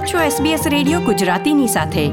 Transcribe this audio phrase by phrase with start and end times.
[0.00, 2.08] આપ છો SBS radio ગુજરાતીની સાથે.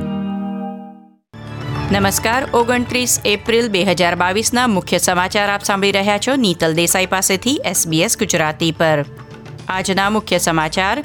[1.92, 7.62] નમસ્કાર, ઓગણત્રીસ એપ્રિલ બે હજાર બાવીસના મુખ્ય સમાચાર આપ સાંભળી રહ્યા છો નીતલ દેસાઈ પાસેથી
[7.72, 9.06] SBS ગુજરાતી પર.
[9.68, 11.04] આજના મુખ્ય સમાચાર,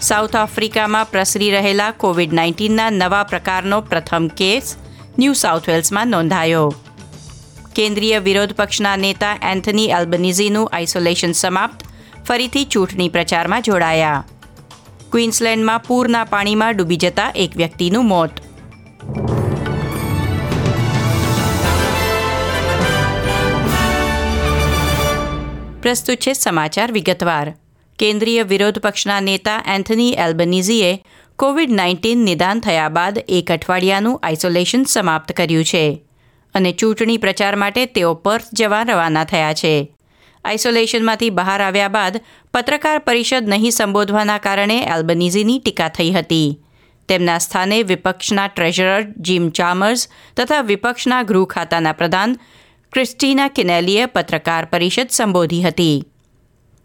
[0.00, 4.76] સાઉથ આફ્રિકામાં પ્રસરી રહેલા કોવિડ નાઇન્ટીનના નવા પ્રકારનો પ્રથમ કેસ
[5.18, 6.74] ન્યૂ સાઉથ વેલ્સમાં નોંધાયો.
[7.74, 11.86] કેન્દ્રીય વિરોધ પક્ષના નેતા એન્થની એલ્બનીઝીનું આઇસોલેશન સમાપ્ત,
[12.24, 14.24] ફરીથી ચૂંટણી પ્રચારમાં જોડાયા.
[15.12, 18.30] ક્વીન્સલેન્ડમાં પૂરના પાણીમાં ડૂબી જતા એક વ્યક્તિનું મોત.
[25.82, 27.54] પ્રસ્તુત છે સમાચાર વિગતવાર.
[27.98, 30.90] કેન્દ્રીય વિરોધ પક્ષના નેતા એન્થની એલ્બનીઝીએ
[31.36, 35.84] કોવિડ નાઇન્ટીન નિદાન થયા બાદ એક અઠવાડિયાનું આઇસોલેશન સમાપ્ત કર્યું છે
[36.54, 39.95] અને ચૂંટણી પ્રચાર માટે તેઓ પર્થ જવા રવાના થયા છે.
[40.46, 42.20] આઇસોલેશનમાંથી બહાર આવ્યા બાદ
[42.54, 46.48] પત્રકાર પરિષદ નહીં સંબોધવાના કારણે એલ્બનીઝીની ટીકા થઈ હતી.
[47.08, 52.36] તેમના સ્થાને વિપક્ષના ટ્રેઝરર જીમ ચામર્સ તથા વિપક્ષના ગૃહ ખાતાના પ્રધાન
[52.92, 55.96] ક્રિસ્ટીના કિનેલીએ પત્રકાર પરિષદ સંબોધી હતી.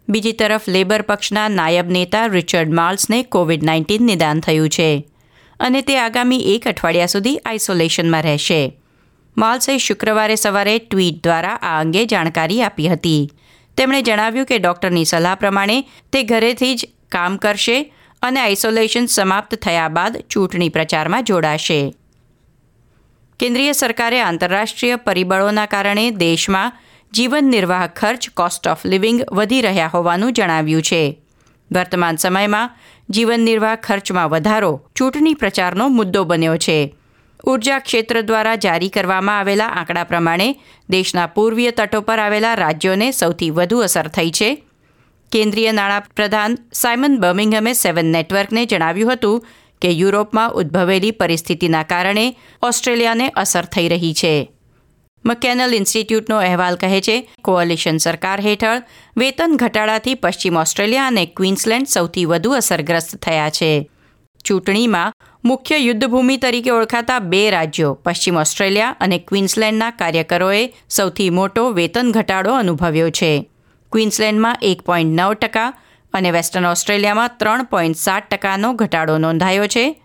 [0.08, 4.90] બીજી તરફ લેબર પક્ષના નાયબ નેતા રિચર્ડ માર્લ્સને કોવિડ નાઇન્ટીન નિદાન થયું છે
[5.60, 8.62] અને તે આગામી એક અઠવાડિયા સુધી આઇસોલેશનમાં રહેશે.
[9.36, 13.22] માર્લ્સે શુક્રવારે સવારે ટ્વીટ દ્વારા આ અંગે જાણકારી આપી હતી.
[13.76, 19.88] તેમણે જણાવ્યું કે ડૉક્ટરની સલાહ પ્રમાણે તે ઘરેથી જ કામ કરશે અને આઇસોલેશન સમાપ્ત થયા
[19.88, 21.94] બાદ ચૂંટણી પ્રચારમાં જોડાશે.
[23.38, 26.72] કેન્દ્રીય સરકારે આંતરરાષ્ટ્રીય પરિબળોના કારણે દેશમાં
[27.12, 31.20] જીવન નિર્વાહ ખર્ચ કોસ્ટ ઓફ લિવિંગ વધી રહ્યા હોવાનું જણાવ્યું છે.
[31.72, 32.76] વર્તમાન સમયમાં
[33.10, 36.94] જીવન નિર્વાહ ખર્ચમાં વધારો ચૂંટણી પ્રચારનો મુદ્દો બન્યો છે.
[37.46, 43.50] ઊર્જા ક્ષેત્ર દ્વારા જારી કરવામાં આવેલા આંકડા પ્રમાણે દેશના પૂર્વીય તટો પર આવેલા રાજ્યોને સૌથી
[43.50, 44.64] વધુ અસર થઈ છે.
[45.32, 49.46] કેન્દ્રીય નાણાપ્રધાન સાયમન બર્મિંગહમે સેવન નેટવર્કને જણાવ્યું હતું
[49.82, 54.52] કે યુરોપમાં ઉદ્ભવેલી પરિસ્થિતિના કારણે ઓસ્ટ્રેલિયાને અસર થઈ રહી છે.
[55.24, 58.82] મકેનલ ઇન્સ્ટિટ્યૂટનો અહેવાલ કહે છે, કોઅલિશન સરકાર હેઠળ
[59.16, 63.90] વેતન ઘટાડાથી પશ્ચિમ ઓસ્ટ્રેલિયા અને ક્વીન્સલેન્ડ સૌથી વધુ અસરગ્રસ્ત થયા છે.
[64.44, 65.12] ચૂંટણીમાં
[65.44, 72.54] મુખ્ય યુદ્ધભૂમિ તરીકે ઓળખાતા બે રાજ્યો, પશ્ચિમ ઓસ્ટ્રેલિયા અને ક્વીન્સલેન્ડના કાર્યકરોએ સૌથી મોટો વેતન ઘટાડો
[72.54, 73.50] અનુભવ્યો છે.
[73.92, 75.72] ક્વીન્સલેન્ડમાં એક પોઈન્ટ નવ ટકા
[76.12, 80.02] અને વેસ્ટર્ન ઓસ્ટ્રેલિયામાં ત્રણ પોઈન્ટ સાત ટકાનો ઘટાડો નોંધાયો છે.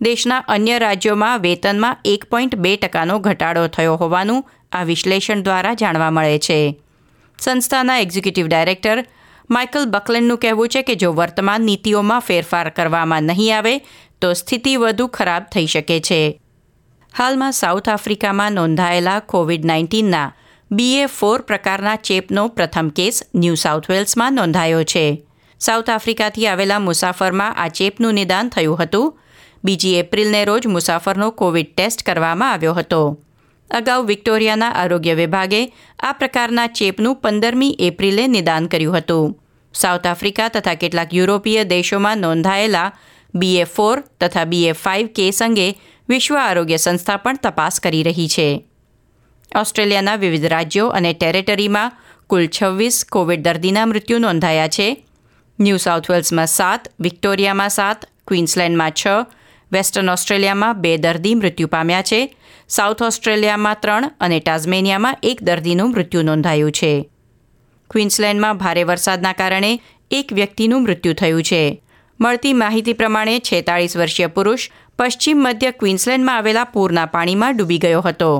[0.00, 6.10] દેશના અન્ય રાજ્યોમાં વેતનમાં એક પોઈન્ટ બે ટકાનો ઘટાડો થયો હોવાનું આ વિશ્લેષણ દ્વારા જાણવા
[6.10, 6.80] મળે છે.
[7.38, 9.04] સંસ્થાના એક્ઝિક્યુટિવ ડાયરેક્ટર
[9.50, 13.80] માઇકલ બકલેન્ડનું કહેવું છે કે જો વર્તમાન નીતિઓમાં ફેરફાર કરવામાં નહીં આવે
[14.20, 16.40] તો સ્થિતિ વધુ ખરાબ થઈ શકે છે.
[17.18, 20.32] હાલમાં સાઉથ આફ્રિકામાં નોંધાયેલા કોવિડ નાઇન્ટીનના
[20.72, 25.22] બીએ ફોર પ્રકારના ચેપનો પ્રથમ કેસ ન્યૂ સાઉથ વેલ્સમાં નોંધાયો છે.
[25.60, 29.18] સાઉથ આફ્રિકાથી આવેલા મુસાફરમાં આ ચેપનું નિદાન થયું હતું.
[29.64, 33.18] બીજી એપ્રિલને રોજ મુસાફરનો કોવિડ ટેસ્ટ કરવામાં આવ્યો હતો.
[33.70, 39.38] અગાઉ વિક્ટોરિયાના આરોગ્ય વિભાગે આ પ્રકારના ચેપનું પંદરમી એપ્રિલે નિદાન કર્યું હતું.
[39.74, 42.92] સાઉથ આફ્રિકા તથા કેટલાક યુરોપીય દેશોમાં નોંધાયેલા
[43.34, 48.64] બીએ ફોર તથા બીએ ફાઇવ કેસ અંગે વિશ્વ આરોગ્ય સંસ્થા પણ તપાસ કરી રહી છે.
[49.60, 51.92] ઓસ્ટ્રેલિયાના વિવિધ રાજ્યો અને ટેરેટરીમાં
[52.26, 55.06] કુલ છવ્વીસ કોવિડ દર્દીના મૃત્યુ નોંધાયા છે.
[55.60, 59.06] ન્યૂ સાઉથ વેલ્સમાં સાત, વિક્ટોરિયામાં સાત, ક્વીન્સલેન્ડમાં છ,
[59.72, 62.36] વેસ્ટર્ન ઓસ્ટ્રેલિયામાં બે દર્દી મૃત્યુ પામ્યા છે.
[62.68, 67.08] સાઉથ ઓસ્ટ્રેલિયામાં ત્રણ અને ટાઝમેનિયામાં એક દર્દીનું મૃત્યુ નોંધાયું છે.
[67.90, 71.82] ક્વીન્સલેન્ડમાં ભારે વરસાદના કારણે એક વ્યક્તિનું મૃત્યુ થયું છે.
[72.20, 74.62] મળતી માહિતી પ્રમાણે છેતાળીસ વર્ષીય પુરુષ
[74.98, 78.30] પશ્ચિમ મધ્ય ક્વીન્સલેન્ડમાં આવેલા પૂરના પાણીમાં ડૂબી ગયો હતો.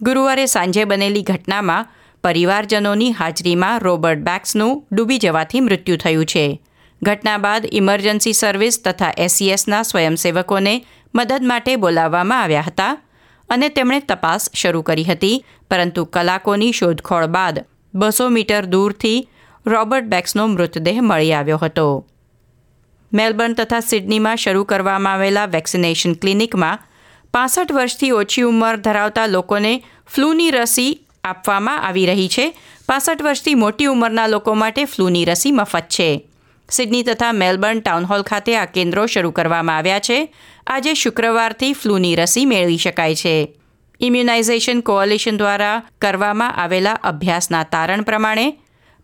[0.00, 1.88] ગુરુવારે સાંજે બનેલી ઘટનામાં
[2.24, 6.46] પરિવારજનોની હાજરીમાં રોબર્ટ બેક્સનું ડૂબી જવાથી મૃત્યુ થયું છે.
[7.02, 10.74] ઘટના બાદ ઇમરજન્સી સર્વિસ તથા એસસીએસના સ્વયંસેવકોને
[11.14, 12.94] મદદ માટે બોલાવવામાં આવ્યા હતા
[13.48, 19.18] અને તેમણે તપાસ શરૂ કરી હતી, પરંતુ કલાકોની શોધખોળ બાદ બસો મીટર દૂરથી
[19.66, 21.88] રોબર્ટ બેક્સનો મૃતદેહ મળી આવ્યો હતો.
[23.12, 26.78] મેલબર્ન તથા સિડનીમાં શરૂ કરવામાં આવેલા વેક્સિનેશન ક્લિનિકમાં
[27.32, 29.82] પાસઠ વર્ષથી ઓછી ઉંમર ધરાવતા લોકોને
[30.14, 32.46] ફ્લૂની રસી આપવામાં આવી રહી છે.
[32.86, 36.28] પાસઠ વર્ષથી મોટી ઉંમરના લોકો માટે ફ્લૂની રસી મફત છે.
[36.70, 40.34] સિડની તથા મેલબર્ન ટાઉનહોલ ખાતે આ કેન્દ્રો શરૂ કરવામાં આવ્યા છે.
[40.66, 43.54] આજે શુક્રવારથી ફ્લૂની રસી મેળવી શકાય છે.
[44.00, 48.58] ઇમ્યુનાઇઝેશન કોઓલિશન દ્વારા કરવામાં આવેલા અભ્યાસના તારણ પ્રમાણે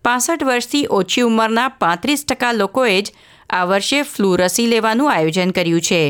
[0.04, 3.12] પાસઠ વર્ષથી ઓછી ઉંમરના પાંત્રીસ ટકા લોકોએ જ
[3.54, 6.02] આ વર્ષે ફ્લૂ રસી લેવાનું આયોજન કર્યું છે.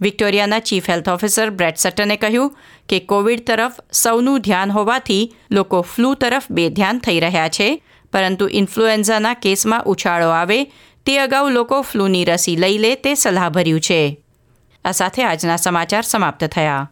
[0.00, 2.54] વિક્ટોરિયાના ચીફ હેલ્થ ઓફિસર બ્રેડ સટને કહ્યું
[2.88, 7.68] કે કોવિડ તરફ સૌનું ધ્યાન હોવાથી લોકો ફ્લૂ તરફ બેધ્યાન થઈ રહ્યા છે,
[8.12, 10.58] પરંતુ ઇન્ફ્લુએન્ઝાના કેસમાં ઉછાળો આવે
[11.06, 14.00] તે અગાઉ લોકો ફ્લૂની રસી લઈ લે તે સલાહભર્યું છે.
[14.84, 16.91] આ સાથે આજના સમાચાર સમાપ્ત થયા.